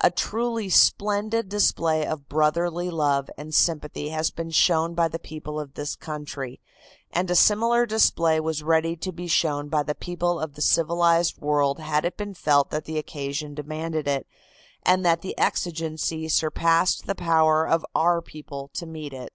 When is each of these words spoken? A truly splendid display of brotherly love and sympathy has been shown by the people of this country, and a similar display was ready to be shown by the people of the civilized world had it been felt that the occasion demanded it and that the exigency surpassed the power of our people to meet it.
A 0.00 0.12
truly 0.12 0.68
splendid 0.68 1.48
display 1.48 2.06
of 2.06 2.28
brotherly 2.28 2.88
love 2.88 3.28
and 3.36 3.52
sympathy 3.52 4.10
has 4.10 4.30
been 4.30 4.50
shown 4.52 4.94
by 4.94 5.08
the 5.08 5.18
people 5.18 5.58
of 5.58 5.74
this 5.74 5.96
country, 5.96 6.60
and 7.10 7.28
a 7.28 7.34
similar 7.34 7.84
display 7.84 8.38
was 8.38 8.62
ready 8.62 8.94
to 8.98 9.10
be 9.10 9.26
shown 9.26 9.68
by 9.68 9.82
the 9.82 9.96
people 9.96 10.38
of 10.38 10.54
the 10.54 10.62
civilized 10.62 11.38
world 11.40 11.80
had 11.80 12.04
it 12.04 12.16
been 12.16 12.34
felt 12.34 12.70
that 12.70 12.84
the 12.84 12.96
occasion 12.96 13.54
demanded 13.56 14.06
it 14.06 14.28
and 14.84 15.04
that 15.04 15.22
the 15.22 15.36
exigency 15.36 16.28
surpassed 16.28 17.08
the 17.08 17.16
power 17.16 17.66
of 17.66 17.84
our 17.92 18.22
people 18.22 18.68
to 18.74 18.86
meet 18.86 19.12
it. 19.12 19.32